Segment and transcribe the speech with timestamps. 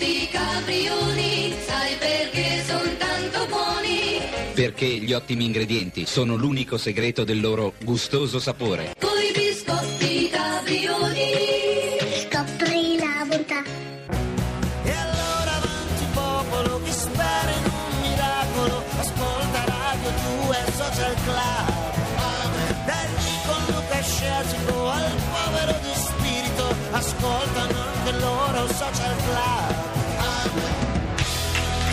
[0.00, 4.20] biscotti caprioli, sai perché sono tanto buoni?
[4.54, 8.94] Perché gli ottimi ingredienti sono l'unico segreto del loro gustoso sapore.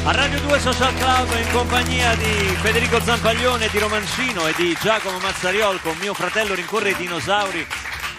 [0.08, 5.20] A Radio 2 Social Club in compagnia di Federico Zampaglione, di Romancino e di Giacomo
[5.20, 7.66] Mazzariol con mio fratello rincorre i dinosauri.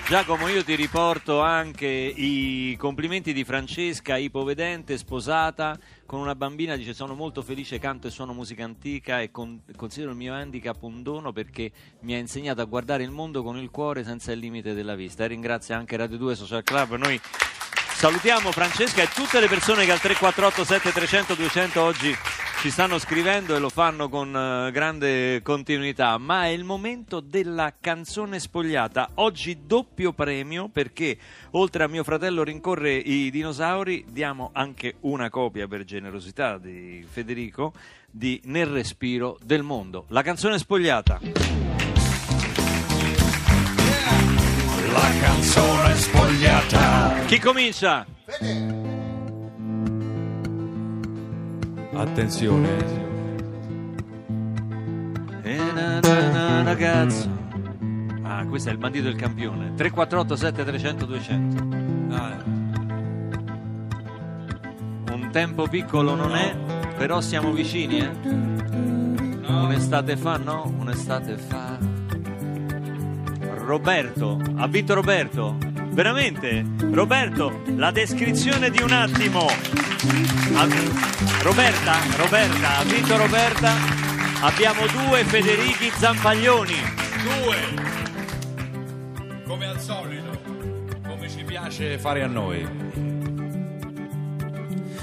[0.07, 6.93] Giacomo, io ti riporto anche i complimenti di Francesca, ipovedente, sposata, con una bambina, dice
[6.93, 11.03] sono molto felice, canto e suono musica antica e con- considero il mio handicap un
[11.03, 14.75] dono perché mi ha insegnato a guardare il mondo con il cuore senza il limite
[14.75, 15.25] della vista.
[15.25, 16.97] E ringrazio anche Radio 2 Social Club.
[16.97, 17.19] Noi
[17.99, 22.15] Salutiamo Francesca e tutte le persone che al 348 7300 200 oggi
[22.61, 27.75] ci stanno scrivendo e lo fanno con eh, grande continuità, ma è il momento della
[27.81, 29.11] canzone spogliata.
[29.15, 31.19] Oggi doppio premio perché
[31.51, 37.73] oltre a mio fratello rincorre i dinosauri diamo anche una copia per generosità di Federico
[38.09, 40.05] di Nel respiro del mondo.
[40.11, 41.68] La canzone spogliata.
[44.93, 47.15] La canzone spogliata.
[47.27, 48.07] Chi comincia?
[51.93, 53.07] Attenzione.
[55.43, 57.29] E na na na ragazzo.
[58.23, 59.75] Ah, questo è il bandito del campione.
[59.75, 61.63] 348 7300 200.
[65.13, 66.57] Un tempo piccolo non è,
[66.97, 68.11] però siamo vicini, eh?
[69.47, 70.73] Un'estate fa, no?
[70.79, 71.98] Un'estate fa.
[73.73, 75.59] Roberto, ha vinto Roberto.
[75.91, 76.65] Veramente?
[76.91, 79.47] Roberto, la descrizione di un attimo.
[81.43, 83.75] Roberta, Roberta, ha vinto Roberta.
[84.41, 86.73] Abbiamo due Federichi Zampaglioni.
[87.23, 87.57] Due.
[89.47, 90.41] Come al solito.
[91.07, 92.67] Come ci piace fare a noi.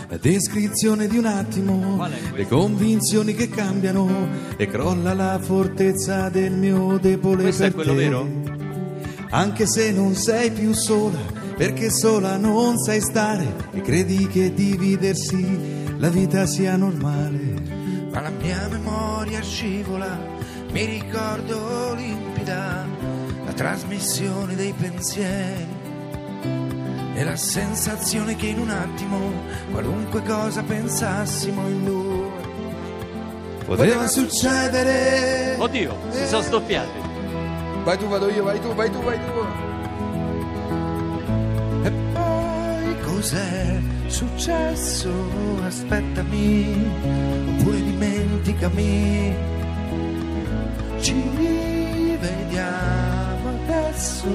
[0.07, 2.35] La descrizione di un attimo, Qual è questo?
[2.35, 7.97] le convinzioni che cambiano e crolla la fortezza del mio debole Questo è quello te.
[7.97, 8.44] vero?
[9.29, 11.19] Anche se non sei più sola,
[11.57, 17.53] perché sola non sai stare e credi che dividersi la vita sia normale.
[18.11, 20.17] ma la mia memoria scivola,
[20.71, 22.85] mi ricordo limpida
[23.45, 25.67] la trasmissione dei pensieri
[27.13, 29.17] e la sensazione che in un attimo
[29.71, 32.45] qualunque cosa pensassimo in due
[33.65, 35.55] Poteva succedere.
[35.57, 37.04] Oddio, si sono stoppiati.
[37.85, 39.45] Vai tu, vado io, vai tu, vai tu, vai tu.
[41.85, 45.11] E poi cos'è successo?
[45.67, 46.83] Aspettami,
[47.47, 49.35] oppure dimenticami.
[50.99, 52.69] Ci rivediamo
[53.49, 54.29] adesso,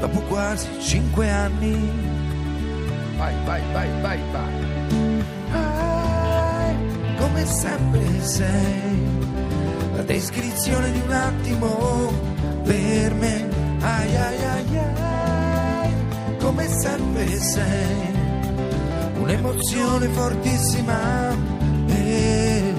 [0.00, 1.90] dopo quasi cinque anni.
[3.16, 4.52] Vai, vai, vai, vai, vai.
[5.54, 6.74] Ah,
[7.16, 9.11] come sempre sei
[10.02, 12.12] la descrizione di un attimo
[12.64, 13.48] per me.
[13.80, 15.94] Ai ai ai ai,
[16.38, 18.14] come sempre sei
[19.20, 21.30] un'emozione fortissima.
[21.86, 22.74] Eh.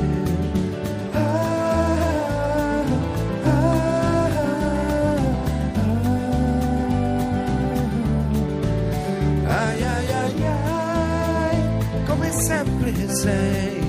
[12.05, 13.81] Come sempre sei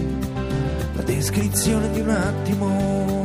[0.95, 3.24] la descrizione di un attimo.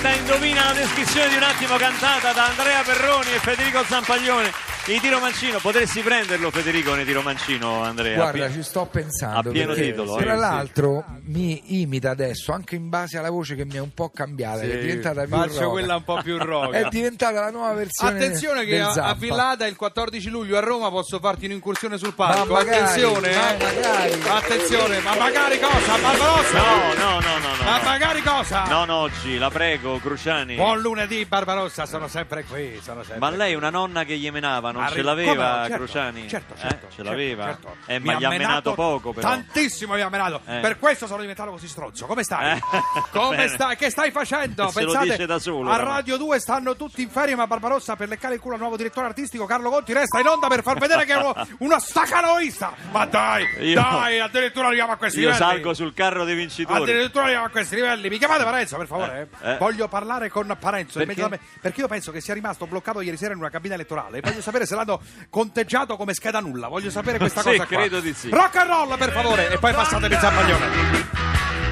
[0.00, 4.69] Roberta indovina la descrizione di un attimo cantata da Andrea Perroni e Federico Zampaglione.
[4.86, 8.16] I tiro mancino, potresti prenderlo Federico nei tiro mancino, Andrea?
[8.16, 9.50] Guarda, Pi- ci sto pensando.
[9.50, 10.40] a pieno perché, titolo, Tra eh, sì.
[10.40, 14.60] l'altro, mi imita adesso anche in base alla voce che mi è un po' cambiata.
[14.62, 15.68] che è diventata più Faccio roca.
[15.68, 16.76] quella un po' più roca.
[16.78, 18.16] È diventata la nuova versione.
[18.16, 19.14] Attenzione che del a, a.
[19.14, 22.52] Villada il 14 luglio a Roma posso farti un'incursione sul palco.
[22.52, 23.62] Ma magari, Attenzione, ma eh.
[23.62, 24.12] magari.
[24.28, 25.96] Attenzione, ma magari cosa?
[25.98, 26.58] Barbarossa?
[26.58, 27.62] No, no, no, no, no.
[27.64, 27.84] Ma no.
[27.84, 28.64] magari cosa?
[28.64, 30.56] Non oggi, la prego, Cruciani.
[30.56, 32.80] Buon lunedì, Barbarossa, sono sempre qui.
[32.82, 35.60] Sono sempre Ma lei una nonna che gli menava non Arri- ce l'aveva no?
[35.62, 36.28] Certo, Crociani?
[36.28, 36.86] Certo, Eh, certo.
[36.88, 37.44] ce certo, l'aveva?
[37.44, 37.76] certo.
[37.86, 39.28] Eh, Mi ma ha gli ha menato poco però.
[39.28, 40.40] Tantissimo mi ha menato.
[40.46, 40.58] Eh.
[40.60, 42.06] Per questo sono diventato così stronzo.
[42.06, 42.56] Come stai?
[42.56, 42.60] Eh,
[43.12, 43.76] Come stai?
[43.76, 44.68] Che stai facendo?
[44.68, 45.76] Se lo Pensate, dice da solo, A.
[45.76, 49.06] Radio 2 stanno tutti in ferie, ma Barbarossa per leccare il culo al nuovo direttore
[49.06, 52.72] artistico Carlo Conti resta in onda per far vedere che è uno, uno stacanoista.
[52.90, 55.44] Ma dai, Io- dai, addirittura arriviamo a questi Io livelli.
[55.44, 56.82] salgo sul carro dei vincitori.
[56.82, 58.08] Addirittura arriviamo a questi livelli.
[58.08, 59.28] Mi chiamate Parenzo, per favore?
[59.42, 59.56] Eh, eh.
[59.58, 61.40] Voglio parlare con Parenzo Perché?
[61.60, 64.20] perché io penso che sia rimasto bloccato ieri sera in una cabina elettorale.
[64.20, 66.68] Voglio sapere se l'hanno conteggiato come scheda nulla.
[66.68, 67.76] Voglio sapere questa Sì, cosa qua.
[67.76, 68.28] credo di sì.
[68.30, 70.66] Rock and roll, per favore, e poi passatemi il zampaglione.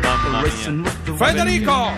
[0.02, 1.16] Mamma mia.
[1.16, 1.92] Federico!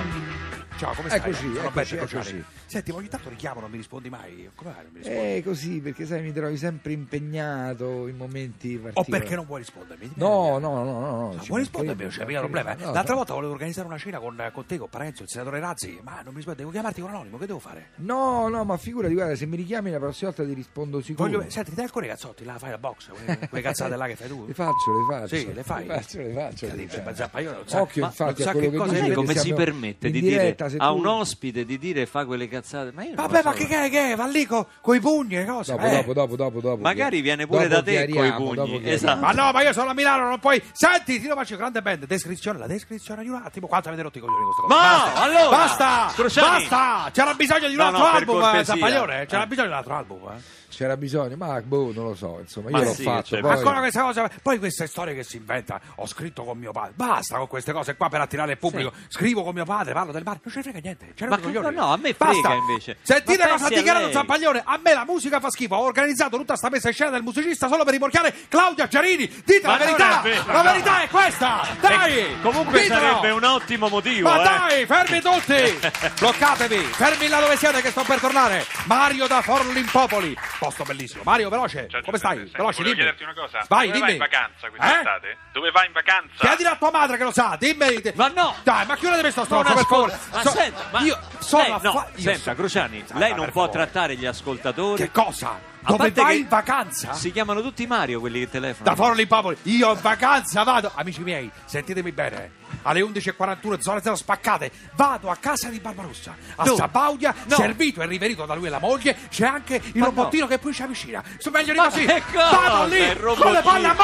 [0.79, 1.19] Ciao, come stai?
[1.21, 2.39] Eccoci, Sono eccoci, Beppe Crociani.
[2.39, 2.45] eccoci.
[2.71, 4.49] Senti, ogni tanto richiamo, non mi rispondi mai.
[4.55, 5.35] Come mai non mi rispondi?
[5.35, 9.11] Eh, così, perché sai, mi trovi sempre impegnato in momenti o particolari.
[9.11, 10.13] perché non vuoi rispondermi?
[10.15, 11.01] No, no, no, no.
[11.01, 12.03] no Ma ci vuoi rispondermi?
[12.03, 12.77] Non c'è mica problema.
[12.77, 12.85] eh?
[12.85, 13.17] no, L'altra no.
[13.17, 16.29] volta volevo organizzare una cena con, con te, con Parenzo, il senatore Razzi, ma non
[16.31, 16.61] mi rispondi.
[16.61, 17.89] Devo chiamarti con anonimo, che devo fare?
[17.97, 21.29] No, no, ma figurati, guarda, se mi richiami la prossima volta ti rispondo sicuro.
[21.29, 21.51] Voglio...
[21.51, 23.09] Senti, ti dai ancora i cazzotti, là, fai la box,
[23.49, 24.47] quelle, cazzate là che fai tu.
[24.47, 25.37] Le faccio, le faccio.
[25.37, 25.87] Sì, le fai.
[25.89, 26.65] Le faccio, le faccio.
[26.67, 29.13] Incredibile, ma Zappa, io non so- Occhio, ma infatti, non a sa quello che dici,
[29.13, 32.59] come si permette di dire a un ospite di dire fa quelle cazzate?
[32.93, 35.73] Ma io Vabbè, ma che che, che va lì co- coi pugni e cose?
[35.73, 35.91] Dopo, eh?
[35.97, 36.81] dopo, dopo, dopo, dopo.
[36.83, 39.21] Magari viene pure Dopo da te coi chiariamo, pugni, esatto.
[39.21, 40.63] Ma no, ma io sono a Milano, non puoi.
[40.73, 42.07] Senti, ti lo faccio grande band.
[42.07, 43.67] Descrizione, la descrizione di un attimo.
[43.67, 44.81] Quanto avete rotto i coglioni con questa cosa?
[44.81, 46.67] Ma, Basta, allora, basta, Crociani.
[46.69, 47.11] basta.
[47.13, 49.27] C'era bisogno di un No, altro no, album, eh, Zampaglione.
[49.27, 49.47] C'era Eh.
[49.47, 50.59] bisogno di un altro album, eh.
[50.81, 53.27] C'era bisogno, ma boh, non lo so, insomma, io Ma l'ho sì, fatto.
[53.27, 53.51] cioè, poi...
[53.51, 55.79] Ancora questa cosa, poi queste storie che si inventa.
[55.97, 56.93] Ho scritto con mio padre.
[56.95, 58.91] Basta con queste cose qua per attirare il pubblico.
[59.09, 60.39] Scrivo con mio padre, parlo del bar.
[60.43, 61.13] Non ce ne frega niente.
[61.15, 61.75] C'era Ma coglioni.
[61.77, 62.33] no, a me Basta.
[62.33, 62.97] frega invece.
[63.03, 64.11] Sentite cosa ha dichiarato.
[64.11, 64.63] Zampaglione.
[64.65, 65.75] A me la musica fa schifo.
[65.75, 69.27] Ho organizzato tutta sta messa in scena del musicista solo per rimorchiare Claudia Gerini.
[69.27, 70.21] Dite Ma la verità.
[70.23, 70.63] vero, la no.
[70.63, 71.67] verità è questa.
[71.79, 72.19] Dai.
[72.21, 73.01] E comunque ditelo.
[73.01, 74.45] sarebbe un ottimo motivo, Ma eh.
[74.45, 75.89] dai, fermi tutti!
[76.21, 78.65] Bloccatevi, fermi là dove siete che sto per tornare.
[78.87, 80.35] Mario da Forlimpopoli.
[80.71, 81.23] Posto bellissimo.
[81.25, 81.89] Mario, veloce.
[81.91, 82.37] Ciao, Come stai?
[82.37, 82.95] senti, Veloce, dimmi.
[82.95, 83.65] chiederti una cosa.
[83.69, 84.01] Vai, Dove dimmi.
[84.01, 85.31] vai in vacanza quest'estate?
[85.31, 85.37] Eh?
[85.53, 86.35] Dove vai in vacanza?
[86.39, 88.01] Chiedilo a tua madre che lo sa, dimmi.
[88.15, 88.55] Ma no!
[88.63, 90.19] Dai, ma chiudetemi sto Non stronzo, per favore.
[90.33, 93.51] ma So- senta, ma io sono lei- a no, fa- io senta, Senta, lei non
[93.51, 95.03] può trattare gli ascoltatori.
[95.03, 95.59] Che cosa?
[95.87, 97.13] Dove vai in vacanza?
[97.15, 98.97] Si chiamano tutti Mario quelli che Da telefonano.
[98.97, 99.57] Forlimpopoli.
[99.63, 100.91] Io in vacanza vado.
[100.95, 102.59] Amici miei, sentitemi bene.
[102.83, 104.71] Alle 11.41, zone 0 spaccate.
[104.95, 106.35] Vado a casa di Barbarossa.
[106.57, 106.77] A Dove?
[106.77, 107.57] Sabaudia, No.
[107.57, 109.17] servito e riverito da lui e la moglie.
[109.29, 111.23] C'è anche il Ma robottino che poi ci avvicina.
[111.39, 112.07] Su meglio di così.
[112.07, 113.95] Vado lì con le palle a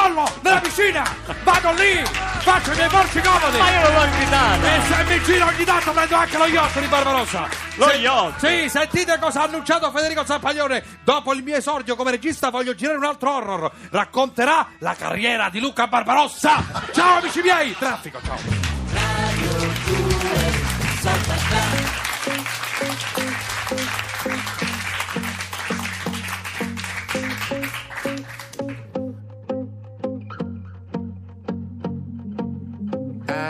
[0.87, 1.05] piscina.
[1.43, 2.05] Vado lì.
[2.41, 3.59] Faccio i miei porci comodi.
[3.59, 4.75] Ma io non l'ho invitata!
[4.75, 7.49] E se mi giro ogni tanto prendo anche lo yacht di Barbarossa.
[7.75, 8.47] Lo Se- yacht?
[8.47, 10.85] Sì, sentite cosa ha annunciato Federico Zampaglione.
[11.03, 13.71] Dopo il mio esordio come regista voglio girare un altro horror.
[13.91, 16.63] Racconterà la carriera di Luca Barbarossa.
[16.93, 17.77] Ciao amici miei.
[17.77, 19.55] Traffico, ciao.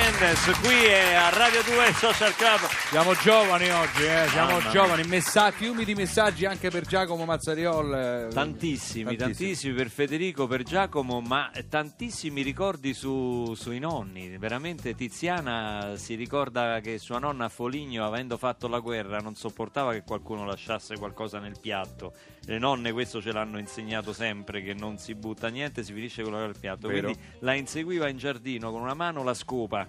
[0.00, 2.60] Mendes, qui è a Radio 2 Social Club.
[2.88, 5.02] Siamo giovani oggi, eh, siamo Mamma giovani.
[5.06, 7.94] Messa- fiumi di messaggi anche per Giacomo Mazzariol.
[8.30, 14.38] eh, Tantissimi, tantissimi, per Federico, per Giacomo, ma tantissimi ricordi su- sui nonni.
[14.38, 19.92] Veramente Tiziana si ricorda che sua nonna a Foligno, avendo fatto la guerra, non sopportava
[19.92, 22.14] che qualcuno lasciasse qualcosa nel piatto.
[22.46, 26.32] Le nonne questo ce l'hanno insegnato sempre, che non si butta niente, si finisce con
[26.34, 26.88] il piatto.
[26.88, 27.10] Vero.
[27.10, 29.86] Quindi la inseguiva in giardino con una mano la scopa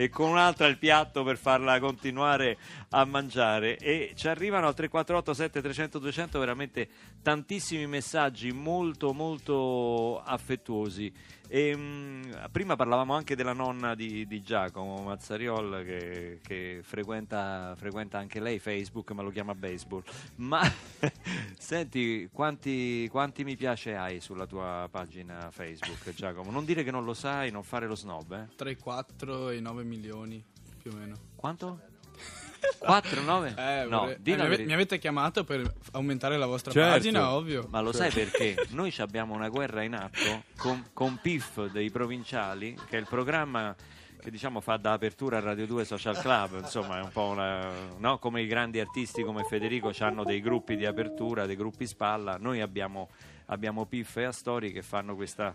[0.00, 2.56] e con un'altra il piatto per farla continuare
[2.88, 3.76] a mangiare.
[3.76, 6.88] E ci arrivano al 348 7300 200 veramente
[7.20, 11.12] tantissimi messaggi molto molto affettuosi.
[11.52, 18.18] E, mh, prima parlavamo anche della nonna di, di Giacomo Mazzariol che, che frequenta, frequenta
[18.18, 20.04] anche lei Facebook ma lo chiama baseball.
[20.36, 20.62] Ma
[21.58, 26.52] senti quanti, quanti mi piace hai sulla tua pagina Facebook Giacomo?
[26.52, 28.54] Non dire che non lo sai non fare lo snob eh?
[28.54, 29.89] Tra i 4 e i 9 milioni,
[30.80, 31.16] più o meno.
[31.36, 31.80] Quanto?
[32.78, 33.54] 4, 9?
[33.56, 36.90] Eh, no, vorrei- eh, mi, ave- mi avete chiamato per aumentare la vostra Certo.
[36.90, 37.66] pagina, ovvio.
[37.70, 38.54] Ma lo sai perché?
[38.70, 43.06] Noi ci abbiamo una guerra in atto con, con PIF dei provinciali, che è il
[43.08, 43.74] programma
[44.20, 47.70] che diciamo fa da apertura a Radio 2 Social Club, insomma è un po' una,
[47.96, 48.18] no?
[48.18, 52.60] come i grandi artisti come Federico hanno dei gruppi di apertura, dei gruppi spalla, noi
[52.60, 53.08] abbiamo,
[53.46, 55.54] abbiamo PIF e Astori che fanno questo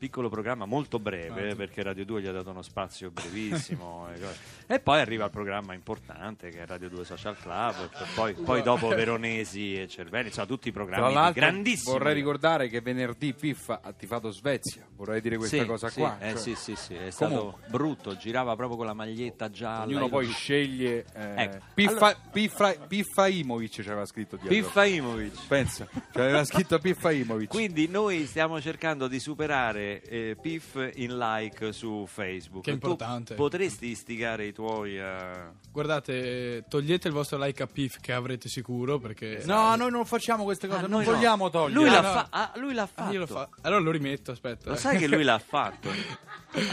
[0.00, 4.18] piccolo programma molto breve perché Radio 2 gli ha dato uno spazio brevissimo e.
[4.66, 8.88] E poi arriva il programma importante che è Radio 2 Social Club poi, poi dopo
[8.94, 14.30] Veronesi e Cervelli insomma tutti i programmi grandissimi vorrei ricordare che venerdì Piff ha tifato
[14.30, 16.16] Svezia, vorrei dire questa Sì, cosa sì, qua.
[16.18, 19.84] eh, cioè, sì, sì, sì, è comunque, stato brutto, girava proprio con la maglietta gialla.
[19.84, 24.54] Ognuno poi sceglie eh, Ecco, Piffa, allora- Piffa, Piffa Imovic ci aveva scritto dietro.
[24.56, 25.46] Piffa Imovic.
[25.46, 27.50] Pensa, ci aveva scritto Piffa Imovic.
[27.50, 32.62] Quindi noi stiamo cercando di superare eh, Piff in like su Facebook.
[32.64, 33.34] Che è Tu importante.
[33.34, 35.52] potresti istigare i tuoi a...
[35.72, 39.42] Guardate, togliete il vostro like a PIF che avrete sicuro perché...
[39.44, 41.12] No, noi non facciamo queste cose, Ah, non noi no.
[41.12, 41.74] vogliamo togliere.
[41.80, 42.08] Lui l'ha, Ah, no.
[42.12, 43.08] fa- ah, lui l'ha fatto.
[43.08, 44.70] Ah, io lo fa- Allora lo rimetto, aspetta.
[44.70, 45.88] Lo sai che lui l'ha fatto?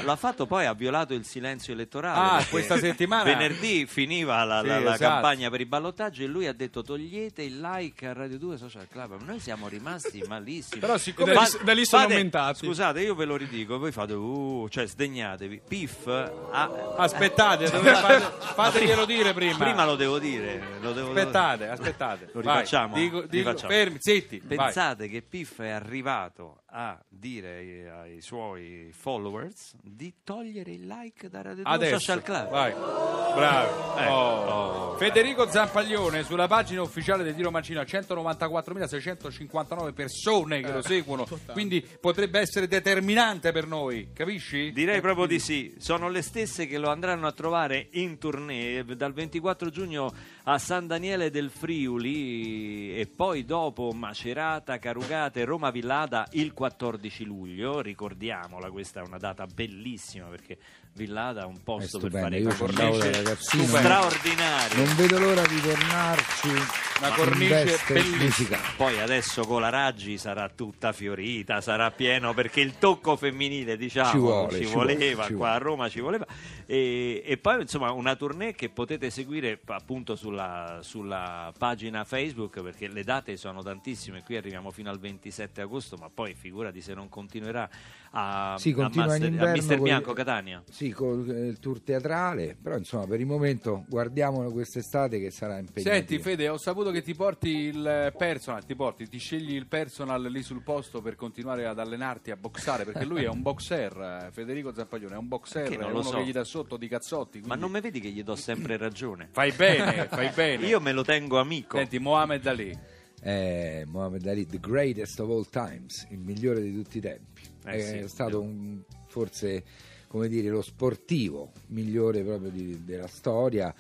[0.04, 2.42] L'ha fatto poi ha violato il silenzio elettorale.
[2.44, 3.24] Ah, questa settimana?
[3.24, 5.12] Venerdì finiva la, la- Sì, la esatto.
[5.12, 8.88] campagna per i ballottaggi e lui ha detto togliete il like a Radio 2 Social
[8.90, 9.22] Club.
[9.24, 10.80] Noi siamo rimasti malissimi.
[10.82, 12.66] Però siccome- Da lì- da lì sono fate- aumentati.
[12.66, 15.62] Scusate, io ve lo ridico, voi fate uh, cioè sdegnatevi.
[15.68, 19.58] Piff ha Aspettate, dovete fate- fateglielo dire prima.
[19.58, 22.30] Prima lo devo dire, lo devo Aspettate, aspettate.
[22.34, 22.96] Lo Vai, rifacciamo?
[22.96, 23.72] dico- dico- Rifacciamo.
[23.72, 24.42] fermi, zitti.
[24.44, 24.58] vai.
[24.58, 31.28] Pensate che Piff è arrivato a dire ai, ai suoi followers di togliere il like
[31.28, 32.50] da Radio 2 Adesso, Social Club.
[32.52, 32.72] vai.
[32.74, 33.70] Bravi.
[34.00, 34.92] Eh, Oh.
[34.94, 34.98] oh.
[34.98, 42.40] Federico Zampaglione sulla pagina ufficiale di Tiro Mancino 194.659 persone che lo seguono, quindi potrebbe
[42.40, 44.72] essere determinante per noi, capisci?
[44.72, 49.14] Direi proprio di sì, sono le stesse che lo andranno a trovare in tournée dal
[49.14, 50.12] 24 giugno
[50.44, 57.80] a San Daniele del Friuli e poi dopo Macerata, Carugate, Roma Villada il 14 luglio,
[57.80, 60.58] ricordiamola, questa è una data bellissima perché
[60.98, 63.64] Villada è un posto per fare io ragazzino.
[63.64, 64.84] straordinario.
[64.84, 66.50] Non vedo l'ora di tornarci.
[66.98, 68.58] Una in cornice bellissima.
[68.76, 74.10] Poi adesso con la Raggi sarà tutta fiorita, sarà pieno perché il tocco femminile diciamo
[74.10, 75.52] Ci vuole, ci voleva, vuole, ci qua vuole.
[75.52, 76.26] a Roma ci voleva
[76.66, 82.88] e, e poi insomma una tournée che potete seguire appunto sulla, sulla pagina Facebook perché
[82.88, 87.10] le date sono tantissime, qui arriviamo fino al 27 agosto ma poi figurati se non
[87.10, 87.70] continuerà
[88.12, 90.64] a, Sì, a, continua in Master- a inverno Mister con- Bianco Catania.
[90.70, 95.58] Sì, con eh, il tour teatrale, però insomma per il momento guardiamolo quest'estate che sarà
[95.60, 95.94] impegnativo.
[95.94, 100.22] Senti Fede, ho saputo che ti porti il personal, ti porti, ti scegli il personal
[100.24, 104.32] lì sul posto per continuare ad allenarti a boxare, perché lui è un boxer, eh,
[104.32, 106.18] Federico Zampaglione è un boxer, Che è non lo uno so.
[106.18, 107.40] che gli dà sotto di cazzotti.
[107.40, 109.28] Ma quindi non mi vedi che gli do sempre ragione?
[109.32, 110.66] Fai bene, fai bene.
[110.68, 111.78] Io me lo tengo amico.
[111.78, 112.80] Senti, Mohamed Ali.
[113.22, 117.42] Eh, Mohamed Ali, the greatest of all times, il migliore di tutti i tempi.
[117.66, 118.08] Eh è sì.
[118.08, 119.64] stato un forse
[120.08, 123.74] come dire, lo sportivo migliore proprio di- della storia.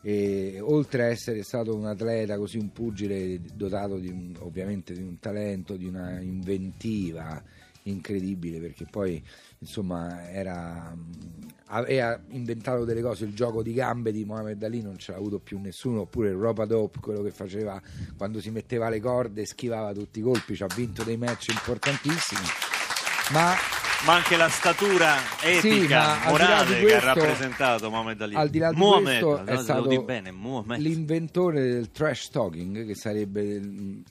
[0.00, 5.02] E, oltre a essere stato un atleta, così un pugile dotato di un- ovviamente di
[5.02, 7.42] un talento, di una inventiva
[7.84, 9.22] incredibile, perché poi
[9.58, 10.94] insomma era,
[11.66, 15.38] aveva inventato delle cose, il gioco di gambe di Mohamed Ali non ce l'ha avuto
[15.38, 17.80] più nessuno, oppure il rope dope, quello che faceva
[18.16, 21.48] quando si metteva le corde e schivava tutti i colpi, ci ha vinto dei match
[21.48, 22.46] importantissimi.
[23.32, 23.54] Ma
[24.04, 28.34] Ma anche la statura Sì, etica, là morale di che questo- ha rappresentato Mohamed Ali.
[28.34, 30.32] al di là di Mohamed, questo è stato bene,
[30.78, 33.60] l'inventore del trash talking che sarebbe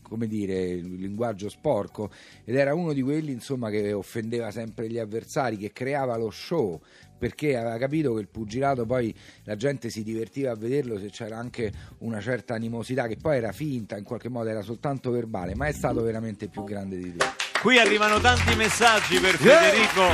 [0.01, 2.09] come dire il linguaggio sporco
[2.45, 6.79] ed era uno di quelli insomma che offendeva sempre gli avversari che creava lo show
[7.17, 11.37] perché aveva capito che il pugilato poi la gente si divertiva a vederlo se c'era
[11.37, 11.69] anche
[11.99, 15.73] una certa animosità che poi era finta in qualche modo era soltanto verbale ma è
[15.73, 17.25] stato veramente più grande di tutti
[17.61, 20.07] Qui arrivano tanti messaggi per Federico.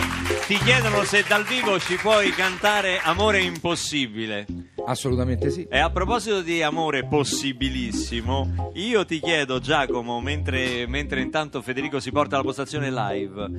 [0.48, 4.46] Ti chiedono se dal vivo ci puoi cantare Amore impossibile.
[4.86, 11.62] assolutamente sì E a proposito di amore possibilissimo, io ti chiedo, Giacomo, mentre, mentre intanto
[11.62, 13.50] Federico si porta alla postazione live,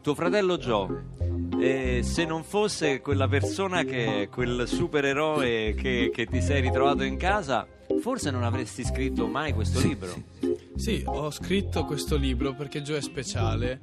[0.00, 1.04] tuo fratello Joe,
[1.60, 7.18] eh, se non fosse quella persona che quel supereroe che, che ti sei ritrovato in
[7.18, 7.66] casa,
[8.00, 10.14] forse non avresti scritto mai questo libro.
[10.76, 13.80] Sì, ho scritto questo libro perché Joe è speciale,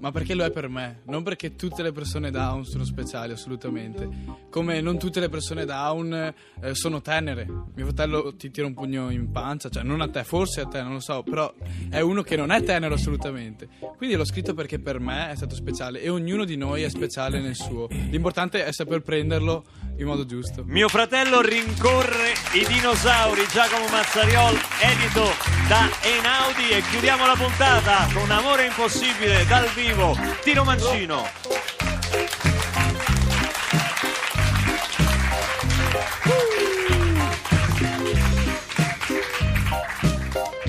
[0.00, 4.08] ma perché lo è per me, non perché tutte le persone down sono speciali, assolutamente.
[4.50, 7.46] Come non tutte le persone down eh, sono tenere.
[7.74, 10.82] Mio fratello ti tira un pugno in pancia, cioè non a te, forse a te,
[10.82, 11.52] non lo so, però
[11.90, 13.68] è uno che non è tenero assolutamente.
[13.96, 17.40] Quindi l'ho scritto perché per me è stato speciale e ognuno di noi è speciale
[17.40, 17.86] nel suo.
[17.88, 19.64] L'importante è saper prenderlo
[19.98, 20.64] in modo giusto.
[20.64, 25.24] Mio fratello rincorre i dinosauri, Giacomo Mazzariol, edito
[25.68, 31.24] da Einaudi e chiudiamo la puntata con Amore impossibile dal vivo, Tiro Mancino.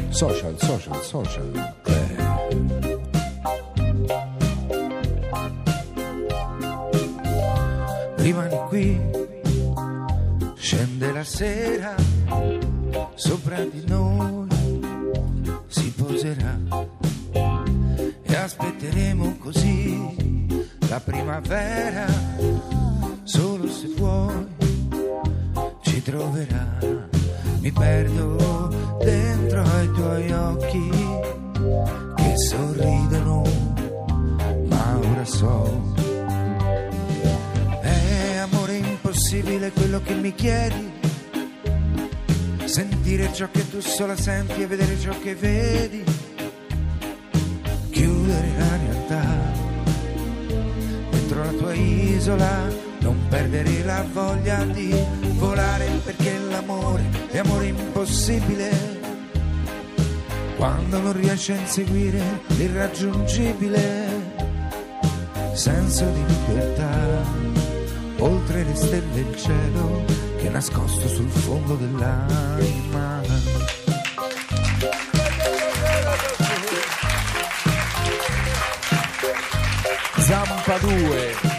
[0.09, 1.75] Social, social, social.
[1.85, 2.15] Eh.
[8.17, 8.99] Rimani qui,
[10.55, 11.93] scende la sera,
[13.13, 14.47] sopra di noi
[15.67, 16.70] si poserà
[20.91, 22.05] la primavera,
[23.23, 24.45] solo se vuoi
[25.83, 26.79] ci troverà.
[27.61, 30.89] Mi perdo dentro ai tuoi occhi
[32.17, 33.41] che sorridono,
[34.67, 35.93] ma ora so.
[37.79, 40.91] È amore impossibile quello che mi chiedi.
[42.65, 46.03] Sentire ciò che tu sola senti e vedere ciò che vedi.
[51.81, 52.67] Isola.
[52.99, 54.93] Non perdere la voglia di
[55.37, 58.99] volare perché l'amore è amore impossibile.
[60.55, 64.39] Quando non riesci a inseguire l'irraggiungibile
[65.53, 67.23] senso di libertà,
[68.19, 70.03] oltre le stelle e il cielo
[70.37, 73.21] che è nascosto sul fondo dell'anima.
[80.17, 81.50] Zampa 2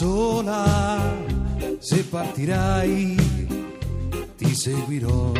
[0.00, 0.98] sola
[1.78, 3.16] Se partirai
[4.36, 5.32] Ti seguirò.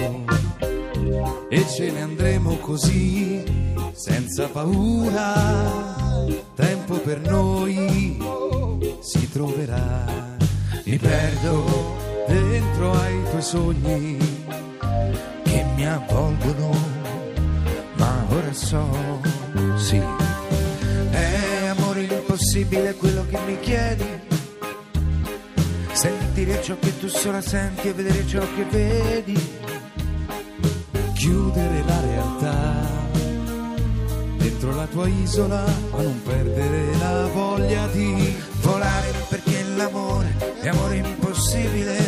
[1.49, 3.42] E ce ne andremo così
[3.92, 5.33] Senza paura
[6.55, 8.18] Tempo per noi
[9.01, 10.37] Si troverà.
[10.85, 11.96] Mi perdo
[12.27, 14.18] Dentro ai tuoi sogni
[15.42, 16.70] che mi avvolgono,
[17.96, 18.87] ma ora so,
[19.77, 20.01] sì,
[21.11, 24.05] è amore impossibile quello che mi chiedi,
[26.50, 29.58] sentire ciò che tu sola senti e vedere ciò che vedi,
[31.14, 32.88] chiudere la realtà
[34.36, 40.96] dentro la tua isola, ma non perdere la voglia di volare perché l'amore è amore
[40.96, 41.98] impossibile,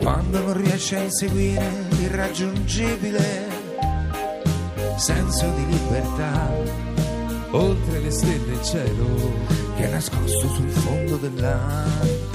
[0.00, 3.48] quando non riesci a inseguire l'irraggiungibile,
[4.96, 6.82] senso di libertà.
[7.50, 9.52] oltre le stelle e il cielo.
[9.76, 12.33] che è nascosto sul fondo dell'anima.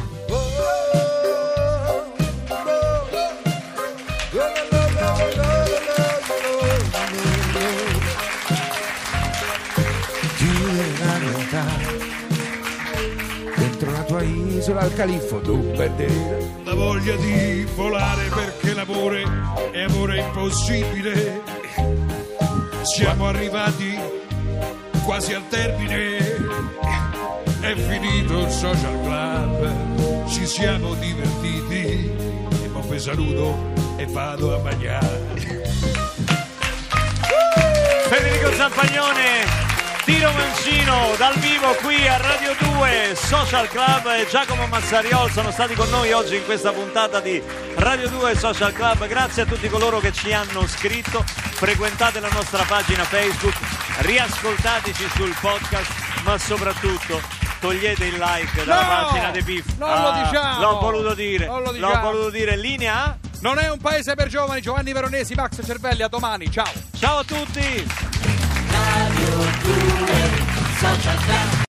[14.80, 16.48] Tua isola al califfo, tu perdere.
[16.64, 19.24] La voglia di volare perché l'amore
[19.72, 21.42] è amore impossibile.
[22.84, 23.98] Siamo arrivati
[25.04, 26.18] quasi al termine,
[27.62, 32.12] è finito il social club, ci siamo divertiti.
[32.64, 35.28] E mo vi saluto e vado a mangiare.
[38.10, 39.69] Federico Zampaglione,
[40.10, 45.76] Tiro Mancino dal vivo qui a Radio 2 Social Club e Giacomo Mazzariol sono stati
[45.76, 47.40] con noi oggi in questa puntata di
[47.76, 49.06] Radio 2 Social Club.
[49.06, 51.24] Grazie a tutti coloro che ci hanno scritto.
[51.28, 53.54] Frequentate la nostra pagina Facebook,
[54.00, 55.92] riascoltateci sul podcast,
[56.24, 57.22] ma soprattutto
[57.60, 59.06] togliete il like dalla No!
[59.10, 59.66] pagina dei Pif.
[59.78, 60.60] Non lo diciamo!
[60.60, 61.46] L'ho voluto dire.
[61.46, 62.02] Non lo L'ho diciamo.
[62.02, 62.58] voluto dire.
[62.58, 63.16] Linea?
[63.42, 66.72] Non è un paese per giovani, Giovanni Veronesi, Max Cervelli, a domani, ciao!
[66.98, 68.09] Ciao a tutti!
[69.60, 71.50] Radio 2 Social Club